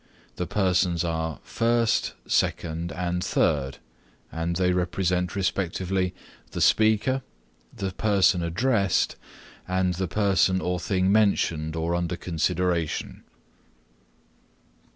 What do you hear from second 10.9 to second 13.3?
mentioned or under consideration.